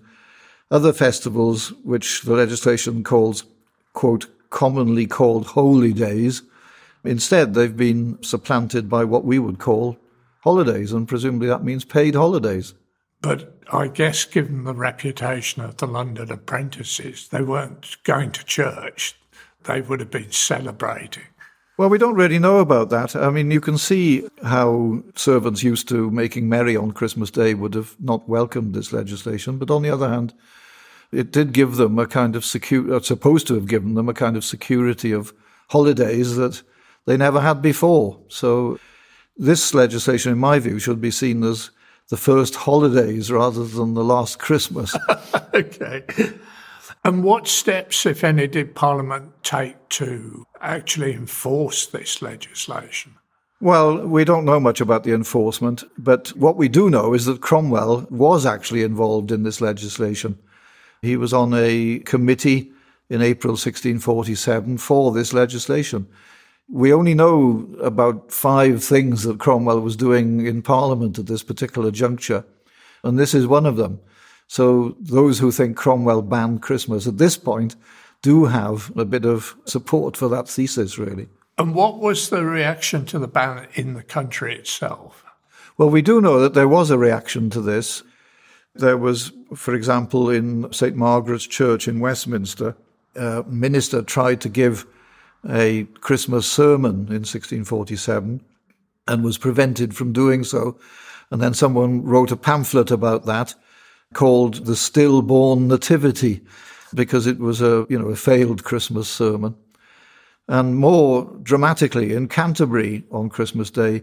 other 0.70 0.92
festivals, 0.92 1.72
which 1.82 2.22
the 2.22 2.34
legislation 2.34 3.04
calls, 3.04 3.44
quote, 3.92 4.26
commonly 4.50 5.06
called 5.06 5.46
holy 5.46 5.92
days, 5.92 6.42
instead 7.04 7.54
they've 7.54 7.76
been 7.76 8.22
supplanted 8.22 8.88
by 8.88 9.04
what 9.04 9.24
we 9.24 9.38
would 9.38 9.58
call 9.58 9.98
holidays, 10.40 10.92
and 10.92 11.08
presumably 11.08 11.48
that 11.48 11.64
means 11.64 11.84
paid 11.84 12.14
holidays. 12.14 12.74
But 13.20 13.58
I 13.72 13.88
guess, 13.88 14.24
given 14.24 14.64
the 14.64 14.74
reputation 14.74 15.62
of 15.62 15.78
the 15.78 15.86
London 15.86 16.30
apprentices, 16.30 17.28
they 17.28 17.42
weren't 17.42 17.96
going 18.04 18.32
to 18.32 18.44
church. 18.44 19.16
They 19.64 19.80
would 19.80 20.00
have 20.00 20.10
been 20.10 20.32
celebrating. 20.32 21.22
Well, 21.76 21.88
we 21.88 21.98
don't 21.98 22.14
really 22.14 22.38
know 22.38 22.58
about 22.58 22.90
that. 22.90 23.16
I 23.16 23.30
mean, 23.30 23.50
you 23.50 23.60
can 23.60 23.78
see 23.78 24.28
how 24.44 25.02
servants 25.16 25.62
used 25.62 25.88
to 25.88 26.10
making 26.10 26.48
merry 26.48 26.76
on 26.76 26.92
Christmas 26.92 27.30
Day 27.30 27.54
would 27.54 27.74
have 27.74 27.96
not 27.98 28.28
welcomed 28.28 28.74
this 28.74 28.92
legislation. 28.92 29.58
But 29.58 29.70
on 29.70 29.82
the 29.82 29.90
other 29.90 30.08
hand, 30.08 30.34
it 31.10 31.32
did 31.32 31.52
give 31.52 31.76
them 31.76 31.98
a 31.98 32.06
kind 32.06 32.36
of 32.36 32.44
secure, 32.44 32.94
uh, 32.94 33.00
supposed 33.00 33.46
to 33.48 33.54
have 33.54 33.66
given 33.66 33.94
them 33.94 34.08
a 34.08 34.14
kind 34.14 34.36
of 34.36 34.44
security 34.44 35.10
of 35.10 35.32
holidays 35.70 36.36
that 36.36 36.62
they 37.06 37.16
never 37.16 37.40
had 37.40 37.60
before. 37.62 38.20
So 38.28 38.78
this 39.36 39.74
legislation, 39.74 40.32
in 40.32 40.38
my 40.38 40.58
view, 40.58 40.78
should 40.78 41.00
be 41.00 41.10
seen 41.10 41.42
as 41.44 41.70
the 42.08 42.16
first 42.16 42.54
holidays 42.54 43.30
rather 43.30 43.64
than 43.64 43.94
the 43.94 44.04
last 44.04 44.38
Christmas. 44.38 44.94
okay. 45.54 46.04
And 47.04 47.22
what 47.22 47.46
steps, 47.48 48.06
if 48.06 48.24
any, 48.24 48.46
did 48.46 48.74
Parliament 48.74 49.32
take 49.42 49.88
to 49.90 50.46
actually 50.60 51.12
enforce 51.12 51.86
this 51.86 52.22
legislation? 52.22 53.16
Well, 53.60 54.06
we 54.06 54.24
don't 54.24 54.44
know 54.44 54.60
much 54.60 54.80
about 54.80 55.04
the 55.04 55.12
enforcement, 55.12 55.84
but 55.96 56.28
what 56.36 56.56
we 56.56 56.68
do 56.68 56.90
know 56.90 57.14
is 57.14 57.24
that 57.26 57.40
Cromwell 57.40 58.06
was 58.10 58.44
actually 58.44 58.82
involved 58.82 59.30
in 59.30 59.42
this 59.42 59.60
legislation. 59.60 60.38
He 61.02 61.16
was 61.16 61.32
on 61.32 61.54
a 61.54 62.00
committee 62.00 62.72
in 63.08 63.22
April 63.22 63.52
1647 63.52 64.78
for 64.78 65.12
this 65.12 65.32
legislation. 65.32 66.06
We 66.68 66.92
only 66.92 67.14
know 67.14 67.68
about 67.80 68.32
five 68.32 68.82
things 68.82 69.22
that 69.24 69.38
Cromwell 69.38 69.80
was 69.80 69.96
doing 69.96 70.46
in 70.46 70.62
Parliament 70.62 71.18
at 71.18 71.26
this 71.26 71.42
particular 71.42 71.90
juncture, 71.90 72.44
and 73.02 73.18
this 73.18 73.34
is 73.34 73.46
one 73.46 73.66
of 73.66 73.76
them. 73.76 74.00
So 74.46 74.96
those 74.98 75.38
who 75.38 75.50
think 75.50 75.76
Cromwell 75.76 76.22
banned 76.22 76.62
Christmas 76.62 77.06
at 77.06 77.18
this 77.18 77.36
point 77.36 77.76
do 78.22 78.46
have 78.46 78.90
a 78.96 79.04
bit 79.04 79.26
of 79.26 79.54
support 79.66 80.16
for 80.16 80.28
that 80.28 80.48
thesis, 80.48 80.98
really. 80.98 81.28
And 81.58 81.74
what 81.74 81.98
was 82.00 82.30
the 82.30 82.44
reaction 82.44 83.04
to 83.06 83.18
the 83.18 83.28
ban 83.28 83.68
in 83.74 83.94
the 83.94 84.02
country 84.02 84.56
itself? 84.56 85.24
Well, 85.76 85.90
we 85.90 86.02
do 86.02 86.20
know 86.20 86.40
that 86.40 86.54
there 86.54 86.68
was 86.68 86.90
a 86.90 86.98
reaction 86.98 87.50
to 87.50 87.60
this. 87.60 88.02
There 88.74 88.96
was, 88.96 89.32
for 89.54 89.74
example, 89.74 90.30
in 90.30 90.72
St. 90.72 90.96
Margaret's 90.96 91.46
Church 91.46 91.86
in 91.86 92.00
Westminster, 92.00 92.76
a 93.14 93.44
minister 93.44 94.02
tried 94.02 94.40
to 94.40 94.48
give 94.48 94.86
a 95.48 95.84
Christmas 96.00 96.46
sermon 96.46 97.06
in 97.08 97.24
1647 97.24 98.40
and 99.06 99.24
was 99.24 99.38
prevented 99.38 99.94
from 99.94 100.12
doing 100.12 100.44
so. 100.44 100.78
And 101.30 101.40
then 101.40 101.54
someone 101.54 102.02
wrote 102.02 102.32
a 102.32 102.36
pamphlet 102.36 102.90
about 102.90 103.26
that 103.26 103.54
called 104.14 104.66
The 104.66 104.76
Stillborn 104.76 105.68
Nativity 105.68 106.40
because 106.94 107.26
it 107.26 107.38
was 107.38 107.60
a, 107.60 107.86
you 107.88 107.98
know, 107.98 108.08
a 108.08 108.16
failed 108.16 108.64
Christmas 108.64 109.08
sermon. 109.08 109.56
And 110.48 110.76
more 110.76 111.24
dramatically, 111.42 112.12
in 112.12 112.28
Canterbury 112.28 113.04
on 113.10 113.28
Christmas 113.30 113.70
Day, 113.70 114.02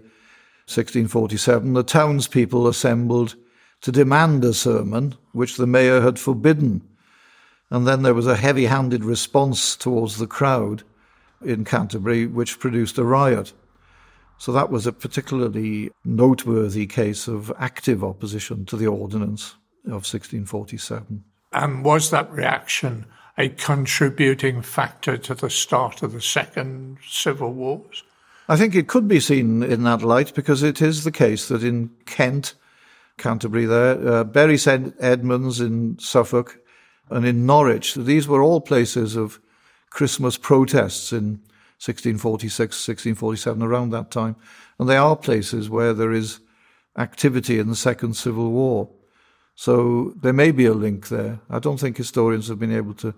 1647, 0.68 1.74
the 1.74 1.84
townspeople 1.84 2.68
assembled 2.68 3.36
to 3.82 3.92
demand 3.92 4.44
a 4.44 4.54
sermon 4.54 5.16
which 5.34 5.58
the 5.58 5.68
mayor 5.68 6.02
had 6.02 6.20
forbidden. 6.20 6.82
And 7.70 7.88
then 7.88 8.02
there 8.02 8.14
was 8.14 8.28
a 8.28 8.36
heavy 8.36 8.66
handed 8.66 9.04
response 9.04 9.76
towards 9.76 10.18
the 10.18 10.28
crowd 10.28 10.84
in 11.44 11.66
Canterbury, 11.66 12.26
which 12.26 12.60
produced 12.60 12.98
a 12.98 13.04
riot. 13.04 13.54
So 14.38 14.52
that 14.52 14.72
was 14.72 14.88
a 14.88 14.92
particularly 14.92 15.92
noteworthy 16.04 16.88
case 16.88 17.28
of 17.28 17.52
active 17.60 18.04
opposition 18.04 18.66
to 18.66 18.76
the 18.76 18.88
ordinance 18.88 19.56
of 19.86 20.04
1647. 20.04 21.24
And 21.54 21.86
was 21.86 22.10
that 22.10 22.32
reaction 22.32 23.06
a 23.38 23.50
contributing 23.50 24.62
factor 24.62 25.18
to 25.18 25.34
the 25.34 25.50
start 25.50 26.02
of 26.02 26.14
the 26.14 26.22
Second 26.22 26.98
Civil 27.08 27.54
Wars? 27.54 28.04
I 28.50 28.58
think 28.58 28.76
it 28.76 28.88
could 28.88 29.08
be 29.08 29.20
seen 29.20 29.64
in 29.64 29.84
that 29.84 30.02
light 30.02 30.34
because 30.34 30.64
it 30.64 30.82
is 30.82 31.04
the 31.04 31.12
case 31.12 31.48
that 31.48 31.64
in 31.64 31.92
Kent, 32.06 32.56
Canterbury, 33.18 33.66
there, 33.66 34.08
uh, 34.08 34.24
Bury 34.24 34.58
St 34.58 34.94
Edmunds 35.00 35.62
in 35.62 35.98
Suffolk, 36.00 36.60
and 37.10 37.26
in 37.26 37.46
Norwich, 37.46 37.96
these 37.96 38.28
were 38.28 38.42
all 38.42 38.62
places 38.62 39.16
of 39.16 39.40
Christmas 39.92 40.38
protests 40.38 41.12
in 41.12 41.42
1646, 41.78 42.60
1647, 42.60 43.62
around 43.62 43.92
that 43.92 44.10
time. 44.10 44.36
And 44.80 44.90
they 44.90 44.98
are 44.98 45.16
places 45.16 45.70
where 45.70 45.94
there 45.94 46.12
is 46.12 46.40
activity 46.98 47.60
in 47.60 47.68
the 47.68 47.76
Second 47.76 48.16
Civil 48.16 48.52
War. 48.52 48.90
So 49.56 50.14
there 50.22 50.34
may 50.34 50.52
be 50.52 50.66
a 50.66 50.74
link 50.74 51.10
there. 51.10 51.40
I 51.50 51.60
don't 51.60 51.80
think 51.80 51.98
historians 51.98 52.48
have 52.48 52.60
been 52.60 52.76
able 52.76 52.94
to 52.96 53.14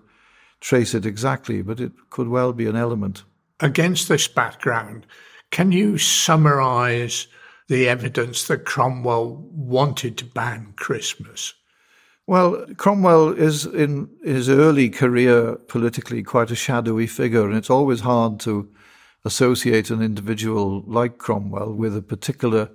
trace 0.60 0.94
it 0.94 1.06
exactly, 1.06 1.62
but 1.62 1.80
it 1.80 1.92
could 2.10 2.28
well 2.28 2.52
be 2.52 2.66
an 2.66 2.76
element. 2.76 3.22
Against 3.60 4.08
this 4.08 4.28
background, 4.28 5.06
can 5.50 5.72
you 5.72 5.96
summarize 5.96 7.28
the 7.68 7.88
evidence 7.88 8.46
that 8.48 8.64
Cromwell 8.64 9.36
wanted 9.52 10.18
to 10.18 10.24
ban 10.24 10.74
Christmas? 10.76 11.54
Well, 12.26 12.64
Cromwell 12.78 13.32
is 13.32 13.66
in 13.66 14.08
his 14.22 14.48
early 14.48 14.88
career 14.88 15.56
politically 15.68 16.22
quite 16.22 16.50
a 16.50 16.54
shadowy 16.54 17.06
figure, 17.06 17.46
and 17.46 17.54
it's 17.54 17.68
always 17.68 18.00
hard 18.00 18.40
to 18.40 18.66
associate 19.26 19.90
an 19.90 20.00
individual 20.00 20.82
like 20.86 21.18
Cromwell 21.18 21.74
with 21.74 21.94
a 21.94 22.02
particular 22.02 22.70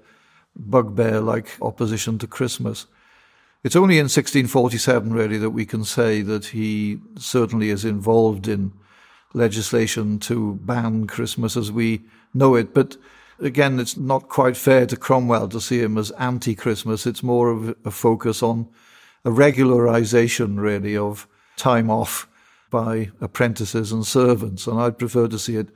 bugbear 0.56 1.20
like 1.20 1.58
opposition 1.64 2.20
to 2.20 2.28
Christmas. 2.28 2.86
It's 3.64 3.76
only 3.76 3.96
in 3.96 4.06
1647, 4.06 5.14
really, 5.14 5.40
that 5.40 5.50
we 5.50 5.66
can 5.66 5.84
say 5.84 6.22
that 6.22 6.46
he 6.46 7.00
certainly 7.18 7.72
is 7.72 7.84
involved 7.84 8.48
in 8.48 8.72
legislation 9.34 10.20
to 10.20 10.60
ban 10.62 11.08
Christmas 11.08 11.58
as 11.58 11.72
we 11.72 12.02
know 12.36 12.54
it. 12.54 12.72
But 12.74 12.98
again, 13.40 13.80
it's 13.80 13.98
not 13.98 14.30
quite 14.30 14.58
fair 14.58 14.86
to 14.86 14.96
Cromwell 14.96 15.50
to 15.50 15.60
see 15.60 15.82
him 15.82 15.98
as 15.98 16.12
anti 16.12 16.54
Christmas. 16.54 17.08
It's 17.08 17.24
more 17.24 17.50
of 17.50 17.76
a 17.84 17.92
focus 17.92 18.44
on 18.44 18.68
a 19.26 19.30
regularization, 19.30 20.60
really, 20.60 20.96
of 20.96 21.28
time 21.58 21.90
off 21.90 22.28
by 22.70 23.12
apprentices 23.20 23.92
and 23.92 24.06
servants. 24.06 24.68
And 24.68 24.80
I'd 24.80 24.98
prefer 24.98 25.28
to 25.28 25.40
see 25.40 25.56
it 25.56 25.70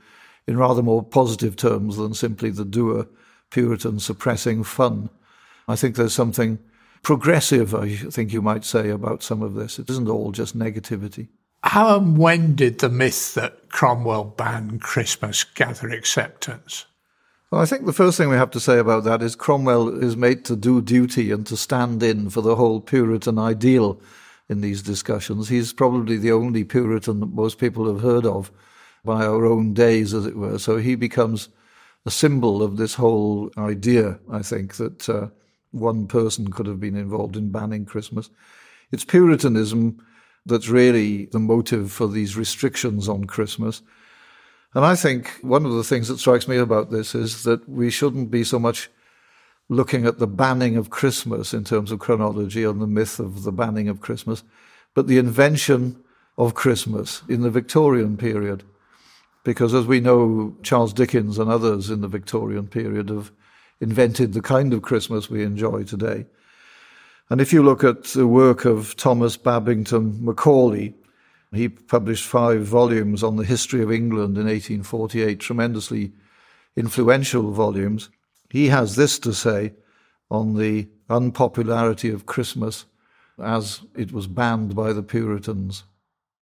in 0.46 0.56
rather 0.56 0.82
more 0.82 1.02
positive 1.02 1.56
terms 1.56 1.96
than 1.96 2.14
simply 2.14 2.50
the 2.50 2.64
doer 2.64 3.06
Puritan 3.50 4.00
suppressing 4.00 4.64
fun. 4.64 5.10
I 5.68 5.76
think 5.76 5.96
there's 5.96 6.14
something 6.14 6.58
progressive, 7.02 7.74
I 7.74 7.94
think 7.94 8.32
you 8.32 8.42
might 8.42 8.64
say, 8.64 8.88
about 8.90 9.22
some 9.22 9.42
of 9.42 9.54
this. 9.54 9.78
It 9.78 9.88
isn't 9.90 10.08
all 10.08 10.32
just 10.32 10.58
negativity. 10.58 11.28
How 11.62 11.96
and 11.98 12.18
when 12.18 12.56
did 12.56 12.80
the 12.80 12.88
myth 12.88 13.34
that 13.34 13.70
Cromwell 13.70 14.24
banned 14.24 14.82
Christmas 14.82 15.44
gather 15.44 15.88
acceptance? 15.88 16.86
Well, 17.54 17.62
I 17.62 17.66
think 17.66 17.86
the 17.86 17.92
first 17.92 18.18
thing 18.18 18.28
we 18.28 18.34
have 18.34 18.50
to 18.50 18.58
say 18.58 18.80
about 18.80 19.04
that 19.04 19.22
is 19.22 19.36
Cromwell 19.36 20.02
is 20.02 20.16
made 20.16 20.44
to 20.46 20.56
do 20.56 20.82
duty 20.82 21.30
and 21.30 21.46
to 21.46 21.56
stand 21.56 22.02
in 22.02 22.28
for 22.28 22.40
the 22.40 22.56
whole 22.56 22.80
Puritan 22.80 23.38
ideal 23.38 24.00
in 24.48 24.60
these 24.60 24.82
discussions. 24.82 25.48
He's 25.48 25.72
probably 25.72 26.16
the 26.16 26.32
only 26.32 26.64
Puritan 26.64 27.20
that 27.20 27.32
most 27.32 27.58
people 27.58 27.86
have 27.86 28.02
heard 28.02 28.26
of 28.26 28.50
by 29.04 29.24
our 29.24 29.46
own 29.46 29.72
days, 29.72 30.12
as 30.14 30.26
it 30.26 30.34
were. 30.34 30.58
So 30.58 30.78
he 30.78 30.96
becomes 30.96 31.48
a 32.04 32.10
symbol 32.10 32.60
of 32.60 32.76
this 32.76 32.94
whole 32.94 33.52
idea, 33.56 34.18
I 34.28 34.42
think, 34.42 34.74
that 34.74 35.08
uh, 35.08 35.28
one 35.70 36.08
person 36.08 36.50
could 36.50 36.66
have 36.66 36.80
been 36.80 36.96
involved 36.96 37.36
in 37.36 37.52
banning 37.52 37.84
Christmas. 37.84 38.30
It's 38.90 39.04
Puritanism 39.04 40.04
that's 40.44 40.68
really 40.68 41.26
the 41.26 41.38
motive 41.38 41.92
for 41.92 42.08
these 42.08 42.36
restrictions 42.36 43.08
on 43.08 43.26
Christmas. 43.26 43.80
And 44.74 44.84
I 44.84 44.96
think 44.96 45.28
one 45.40 45.64
of 45.64 45.72
the 45.72 45.84
things 45.84 46.08
that 46.08 46.18
strikes 46.18 46.48
me 46.48 46.56
about 46.56 46.90
this 46.90 47.14
is 47.14 47.44
that 47.44 47.68
we 47.68 47.90
shouldn't 47.90 48.30
be 48.30 48.42
so 48.42 48.58
much 48.58 48.90
looking 49.68 50.04
at 50.04 50.18
the 50.18 50.26
banning 50.26 50.76
of 50.76 50.90
Christmas 50.90 51.54
in 51.54 51.64
terms 51.64 51.92
of 51.92 52.00
chronology 52.00 52.64
and 52.64 52.82
the 52.82 52.86
myth 52.86 53.20
of 53.20 53.44
the 53.44 53.52
banning 53.52 53.88
of 53.88 54.00
Christmas, 54.00 54.42
but 54.92 55.06
the 55.06 55.16
invention 55.18 56.02
of 56.36 56.54
Christmas 56.54 57.22
in 57.28 57.42
the 57.42 57.50
Victorian 57.50 58.16
period. 58.16 58.64
Because 59.44 59.74
as 59.74 59.86
we 59.86 60.00
know, 60.00 60.56
Charles 60.62 60.92
Dickens 60.92 61.38
and 61.38 61.50
others 61.50 61.88
in 61.88 62.00
the 62.00 62.08
Victorian 62.08 62.66
period 62.66 63.10
have 63.10 63.30
invented 63.80 64.32
the 64.32 64.42
kind 64.42 64.72
of 64.72 64.82
Christmas 64.82 65.30
we 65.30 65.42
enjoy 65.42 65.84
today. 65.84 66.26
And 67.30 67.40
if 67.40 67.52
you 67.52 67.62
look 67.62 67.84
at 67.84 68.04
the 68.04 68.26
work 68.26 68.64
of 68.64 68.96
Thomas 68.96 69.36
Babington 69.36 70.24
Macaulay, 70.24 70.94
he 71.56 71.68
published 71.68 72.26
five 72.26 72.62
volumes 72.62 73.22
on 73.22 73.36
the 73.36 73.44
history 73.44 73.82
of 73.82 73.92
England 73.92 74.36
in 74.36 74.44
1848, 74.44 75.38
tremendously 75.38 76.12
influential 76.76 77.52
volumes. 77.52 78.10
He 78.50 78.68
has 78.68 78.96
this 78.96 79.18
to 79.20 79.32
say 79.32 79.74
on 80.30 80.56
the 80.56 80.88
unpopularity 81.08 82.10
of 82.10 82.26
Christmas 82.26 82.86
as 83.38 83.82
it 83.96 84.12
was 84.12 84.26
banned 84.26 84.74
by 84.74 84.92
the 84.92 85.02
Puritans 85.02 85.84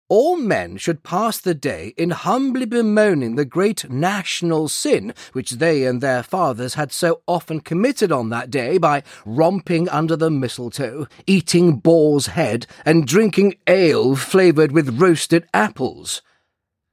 all 0.07 0.37
men 0.37 0.77
should 0.77 1.03
pass 1.03 1.39
the 1.39 1.55
day 1.55 1.93
in 1.97 2.11
humbly 2.11 2.65
bemoaning 2.65 3.35
the 3.35 3.45
great 3.45 3.89
national 3.89 4.67
sin 4.67 5.13
which 5.33 5.51
they 5.51 5.85
and 5.85 6.01
their 6.01 6.21
fathers 6.21 6.75
had 6.75 6.91
so 6.91 7.21
often 7.27 7.59
committed 7.59 8.11
on 8.11 8.29
that 8.29 8.51
day 8.51 8.77
by 8.77 9.01
romping 9.25 9.89
under 9.89 10.15
the 10.15 10.29
mistletoe, 10.29 11.07
eating 11.25 11.75
boar's 11.77 12.27
head, 12.27 12.67
and 12.85 13.07
drinking 13.07 13.55
ale 13.67 14.15
flavoured 14.15 14.71
with 14.71 14.99
roasted 14.99 15.45
apples. 15.53 16.21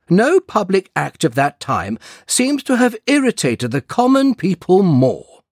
No 0.08 0.40
public 0.40 0.90
act 0.96 1.24
of 1.24 1.34
that 1.34 1.60
time 1.60 1.98
seems 2.26 2.62
to 2.64 2.76
have 2.76 2.96
irritated 3.06 3.70
the 3.70 3.80
common 3.80 4.34
people 4.34 4.82
more. 4.82 5.42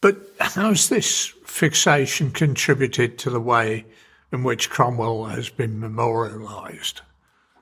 But 0.00 0.18
how's 0.38 0.88
this 0.88 1.32
fixation 1.44 2.30
contributed 2.30 3.18
to 3.18 3.30
the 3.30 3.40
way 3.40 3.86
in 4.32 4.42
which 4.42 4.70
Cromwell 4.70 5.24
has 5.26 5.48
been 5.48 5.80
memorialised? 5.80 7.00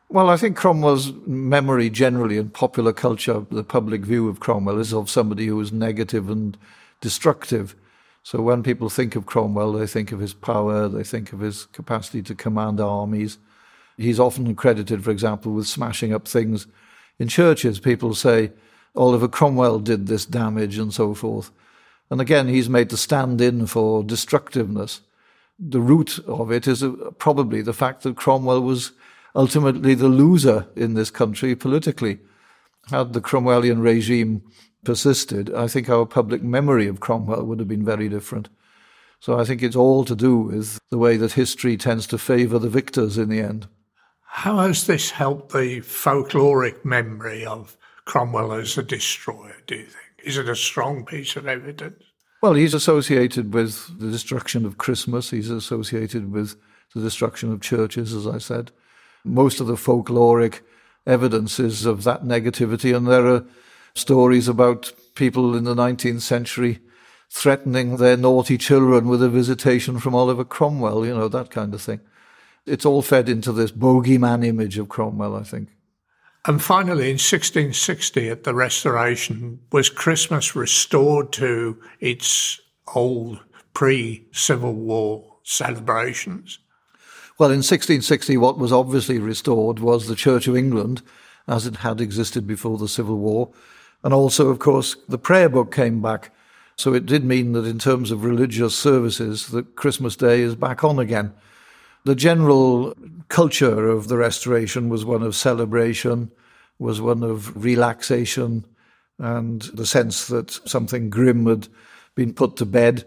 Well, 0.09 0.31
I 0.31 0.37
think 0.37 0.57
Cromwell's 0.57 1.13
memory 1.27 1.91
generally 1.91 2.39
in 2.39 2.51
popular 2.51 2.93
culture, 2.93 3.45
the 3.51 3.65
public 3.65 4.03
view 4.03 4.29
of 4.29 4.41
Cromwell 4.41 4.79
is 4.79 4.93
of 4.93 5.11
somebody 5.11 5.47
who 5.47 5.57
was 5.57 5.73
negative 5.73 6.31
and 6.31 6.57
destructive. 7.01 7.75
So 8.23 8.41
when 8.41 8.63
people 8.63 8.89
think 8.89 9.17
of 9.17 9.27
Cromwell, 9.27 9.73
they 9.73 9.87
think 9.87 10.13
of 10.13 10.21
his 10.21 10.35
power, 10.35 10.89
they 10.89 11.03
think 11.03 11.33
of 11.33 11.41
his 11.41 11.67
capacity 11.67 12.23
to 12.23 12.35
command 12.35 12.81
armies. 12.81 13.39
He's 13.97 14.21
often 14.21 14.55
credited, 14.55 15.03
for 15.03 15.11
example, 15.11 15.53
with 15.53 15.67
smashing 15.67 16.13
up 16.13 16.29
things 16.29 16.67
in 17.19 17.29
churches. 17.29 17.81
People 17.81 18.15
say 18.15 18.53
Oliver 18.95 19.29
Cromwell 19.29 19.81
did 19.81 20.07
this 20.07 20.25
damage 20.25 20.79
and 20.79 20.93
so 20.95 21.15
forth. 21.15 21.51
And 22.11 22.21
again, 22.21 22.47
he's 22.47 22.69
made 22.69 22.91
to 22.91 22.97
stand 22.97 23.41
in 23.41 23.67
for 23.67 24.05
destructiveness 24.05 25.01
the 25.59 25.81
root 25.81 26.19
of 26.27 26.51
it 26.51 26.67
is 26.67 26.83
uh, 26.83 26.93
probably 27.19 27.63
the 27.63 27.73
fact 27.73 28.03
that 28.03 28.17
Cromwell 28.17 28.63
was 28.63 28.93
ultimately 29.35 29.95
the 29.95 30.09
loser 30.09 30.67
in 30.77 30.95
this 30.95 31.11
country 31.11 31.55
politically. 31.55 32.19
Had 32.91 33.13
the 33.13 33.21
Cromwellian 33.21 33.83
regime 33.83 34.43
persisted, 34.85 35.53
I 35.53 35.67
think 35.67 35.89
our 35.89 36.07
public 36.07 36.43
memory 36.43 36.87
of 36.87 37.01
Cromwell 37.01 37.45
would 37.45 37.59
have 37.59 37.69
been 37.69 37.85
very 37.85 38.09
different. 38.09 38.49
So 39.19 39.39
I 39.39 39.45
think 39.45 39.63
it's 39.63 39.77
all 39.77 40.05
to 40.05 40.15
do 40.15 40.39
with 40.39 40.79
the 40.91 40.99
way 40.99 41.17
that 41.17 41.33
history 41.33 41.77
tends 41.77 42.07
to 42.09 42.19
favour 42.19 42.59
the 42.59 42.69
victors 42.69 43.19
in 43.19 43.29
the 43.29 43.41
end. 43.41 43.67
How 44.21 44.59
has 44.59 44.87
this 44.87 45.11
helped 45.11 45.53
the 45.53 45.81
folkloric 45.81 46.85
memory 46.85 47.45
of 47.45 47.77
Cromwell 48.05 48.53
as 48.53 48.79
a 48.79 48.83
destroyer, 48.83 49.57
do 49.67 49.77
you 49.77 49.85
think? 49.85 50.23
Is 50.23 50.39
it 50.39 50.49
a 50.49 50.55
strong 50.55 51.05
piece 51.05 51.35
of 51.37 51.47
evidence? 51.47 52.03
Well, 52.43 52.55
he's 52.55 52.75
associated 52.75 53.55
with 53.55 53.99
the 53.99 54.11
destruction 54.11 54.67
of 54.67 54.79
Christmas. 54.79 55.31
He's 55.31 55.51
associated 55.51 56.31
with 56.31 56.57
the 56.95 57.01
destruction 57.01 57.53
of 57.53 57.61
churches, 57.61 58.13
as 58.13 58.27
I 58.27 58.39
said. 58.39 58.73
Most 59.25 59.61
of 59.61 59.67
the 59.67 59.75
folkloric 59.75 60.61
evidence 61.07 61.59
is 61.59 61.87
of 61.87 62.05
that 62.05 62.25
negativity, 62.25 62.95
and 62.95 63.07
there 63.07 63.27
are 63.27 63.47
stories 63.95 64.49
about 64.49 64.93
people 65.15 65.57
in 65.57 65.65
the 65.65 65.75
19th 65.75 66.21
century 66.21 66.81
threatening 67.31 67.97
their 67.97 68.17
naughty 68.17 68.57
children 68.59 69.09
with 69.09 69.23
a 69.23 69.29
visitation 69.29 69.99
from 69.99 70.15
Oliver 70.15 70.45
Cromwell, 70.45 71.05
you 71.05 71.15
know, 71.15 71.29
that 71.29 71.51
kind 71.51 71.75
of 71.75 71.83
thing. 71.83 72.01
It's 72.67 72.87
all 72.87 73.03
fed 73.03 73.29
into 73.29 73.53
this 73.53 73.73
bogeyman 73.73 74.45
image 74.45 74.79
of 74.79 74.89
Cromwell, 74.89 75.37
I 75.37 75.43
think. 75.43 75.71
And 76.47 76.63
finally, 76.63 77.07
in 77.07 77.19
1660, 77.19 78.29
at 78.29 78.45
the 78.45 78.55
Restoration, 78.55 79.59
was 79.73 79.91
Christmas 79.91 80.55
restored 80.55 81.33
to 81.33 81.81
its 81.99 82.61
old 82.95 83.41
pre 83.75 84.27
Civil 84.31 84.75
War 84.75 85.39
celebrations? 85.43 86.61
Well, 87.39 87.51
in 87.51 87.59
1660, 87.59 88.37
what 88.37 88.59
was 88.59 88.73
obviously 88.73 89.19
restored 89.19 89.81
was 89.81 90.07
the 90.07 90.15
Church 90.15 90.47
of 90.47 90.57
England 90.57 91.03
as 91.49 91.67
it 91.67 91.77
had 91.77 92.01
existed 92.01 92.47
before 92.47 92.79
the 92.79 92.89
Civil 92.89 93.19
War. 93.19 93.51
And 94.05 94.15
also, 94.15 94.49
of 94.49 94.61
course, 94.61 94.97
the 95.09 95.19
prayer 95.19 95.49
book 95.49 95.75
came 95.75 96.01
back. 96.01 96.33
So 96.77 96.95
it 96.95 97.07
did 97.07 97.25
mean 97.25 97.53
that 97.53 97.67
in 97.67 97.79
terms 97.79 98.11
of 98.11 98.25
religious 98.25 98.77
services, 98.77 99.49
that 99.49 99.75
Christmas 99.75 100.15
Day 100.15 100.41
is 100.41 100.55
back 100.55 100.85
on 100.85 100.99
again. 100.99 101.35
The 102.07 102.15
general 102.15 102.95
culture 103.27 103.89
of 103.89 104.07
the 104.07 104.17
Restoration 104.17 104.89
was 104.89 105.05
one 105.05 105.25
of 105.25 105.35
celebration, 105.35 106.31
was 106.79 107.01
one 107.01 107.25
of 107.25 107.65
relaxation, 107.65 108.65
and 109.19 109.63
the 109.75 109.87
sense 109.87 110.29
that 110.29 110.53
something 110.69 111.11
grim 111.11 111.47
had 111.47 111.67
been 112.15 112.33
put 112.33 112.55
to 112.59 112.65
bed. 112.65 113.05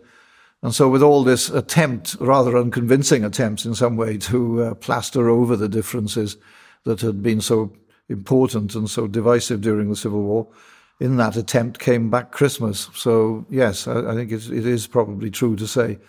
And 0.62 0.76
so, 0.76 0.90
with 0.90 1.02
all 1.02 1.24
this 1.24 1.50
attempt, 1.50 2.18
rather 2.20 2.58
unconvincing 2.58 3.24
attempts 3.24 3.64
in 3.64 3.74
some 3.74 3.96
way, 3.96 4.18
to 4.18 4.64
uh, 4.64 4.74
plaster 4.74 5.30
over 5.30 5.56
the 5.56 5.70
differences 5.70 6.36
that 6.84 7.00
had 7.00 7.24
been 7.24 7.40
so 7.40 7.72
important 8.10 8.76
and 8.76 8.90
so 8.90 9.08
divisive 9.08 9.62
during 9.62 9.90
the 9.90 9.96
Civil 9.96 10.24
War, 10.24 10.46
in 11.00 11.16
that 11.16 11.38
attempt 11.38 11.80
came 11.80 12.10
back 12.10 12.34
Christmas. 12.34 12.90
So, 12.94 13.46
yes, 13.50 13.88
I, 13.88 14.12
I 14.12 14.14
think 14.14 14.34
it 14.34 14.50
is 14.50 14.88
probably 14.88 15.32
true 15.32 15.56
to 15.56 15.68
say 15.68 16.00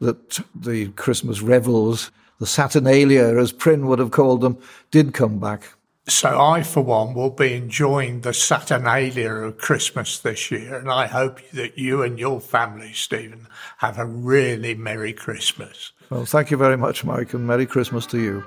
that 0.00 0.40
the 0.54 0.88
Christmas 0.88 1.40
revels, 1.40 2.10
the 2.38 2.46
Saturnalia, 2.46 3.38
as 3.38 3.52
Prynne 3.52 3.86
would 3.86 3.98
have 3.98 4.10
called 4.10 4.40
them, 4.40 4.58
did 4.90 5.14
come 5.14 5.38
back. 5.38 5.74
So 6.08 6.40
I, 6.40 6.62
for 6.62 6.80
one, 6.80 7.14
will 7.14 7.30
be 7.30 7.52
enjoying 7.52 8.22
the 8.22 8.34
Saturnalia 8.34 9.30
of 9.30 9.58
Christmas 9.58 10.18
this 10.18 10.50
year, 10.50 10.76
and 10.76 10.90
I 10.90 11.06
hope 11.06 11.40
that 11.52 11.78
you 11.78 12.02
and 12.02 12.18
your 12.18 12.40
family, 12.40 12.92
Stephen, 12.92 13.46
have 13.78 13.98
a 13.98 14.06
really 14.06 14.74
Merry 14.74 15.12
Christmas. 15.12 15.92
Well, 16.08 16.24
thank 16.24 16.50
you 16.50 16.56
very 16.56 16.76
much, 16.76 17.04
Mike, 17.04 17.32
and 17.34 17.46
Merry 17.46 17.66
Christmas 17.66 18.06
to 18.06 18.18
you. 18.18 18.44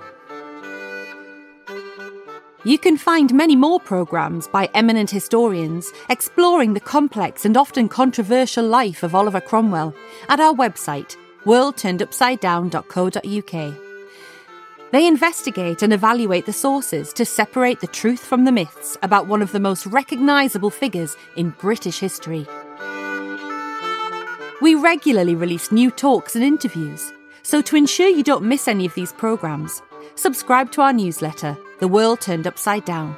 You 2.65 2.77
can 2.77 2.97
find 2.97 3.33
many 3.33 3.55
more 3.55 3.79
programmes 3.79 4.47
by 4.47 4.69
eminent 4.73 5.09
historians 5.09 5.91
exploring 6.09 6.73
the 6.73 6.79
complex 6.79 7.45
and 7.45 7.57
often 7.57 7.87
controversial 7.87 8.65
life 8.65 9.03
of 9.03 9.13
Oliver 9.13 9.41
Cromwell 9.41 9.93
at 10.29 10.39
our 10.39 10.53
website, 10.53 11.15
worldturnedupsidedown.co.uk. 11.45 13.73
They 14.91 15.07
investigate 15.07 15.81
and 15.81 15.91
evaluate 15.91 16.45
the 16.45 16.53
sources 16.53 17.11
to 17.13 17.25
separate 17.25 17.79
the 17.79 17.87
truth 17.87 18.23
from 18.23 18.45
the 18.45 18.51
myths 18.51 18.95
about 19.01 19.27
one 19.27 19.41
of 19.41 19.51
the 19.51 19.59
most 19.59 19.87
recognisable 19.87 20.69
figures 20.69 21.17
in 21.35 21.49
British 21.49 21.97
history. 21.97 22.45
We 24.61 24.75
regularly 24.75 25.35
release 25.35 25.71
new 25.71 25.89
talks 25.89 26.35
and 26.35 26.43
interviews, 26.43 27.11
so 27.41 27.59
to 27.63 27.75
ensure 27.75 28.07
you 28.07 28.21
don't 28.21 28.45
miss 28.45 28.67
any 28.67 28.85
of 28.85 28.93
these 28.93 29.13
programmes, 29.13 29.81
subscribe 30.15 30.71
to 30.73 30.81
our 30.81 30.93
newsletter, 30.93 31.57
The 31.79 31.87
World 31.87 32.21
Turned 32.21 32.45
Upside 32.45 32.85
Down. 32.85 33.17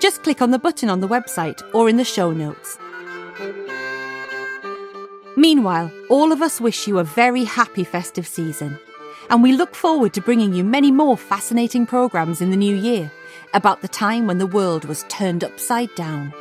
Just 0.00 0.22
click 0.22 0.40
on 0.40 0.50
the 0.50 0.58
button 0.58 0.88
on 0.88 1.00
the 1.00 1.08
website 1.08 1.62
or 1.74 1.88
in 1.88 1.98
the 1.98 2.04
show 2.04 2.32
notes. 2.32 2.78
Meanwhile, 5.36 5.92
all 6.08 6.32
of 6.32 6.40
us 6.40 6.62
wish 6.62 6.88
you 6.88 6.98
a 6.98 7.04
very 7.04 7.44
happy 7.44 7.84
festive 7.84 8.26
season, 8.26 8.78
and 9.28 9.42
we 9.42 9.52
look 9.52 9.74
forward 9.74 10.14
to 10.14 10.22
bringing 10.22 10.54
you 10.54 10.64
many 10.64 10.90
more 10.90 11.18
fascinating 11.18 11.84
programmes 11.84 12.40
in 12.40 12.50
the 12.50 12.56
new 12.56 12.74
year 12.74 13.10
about 13.52 13.82
the 13.82 13.88
time 13.88 14.26
when 14.26 14.38
the 14.38 14.46
world 14.46 14.86
was 14.86 15.04
turned 15.08 15.44
upside 15.44 15.94
down. 15.94 16.32